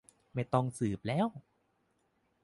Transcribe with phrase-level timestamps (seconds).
[0.33, 1.27] ไม่ต้องสืบแล้ว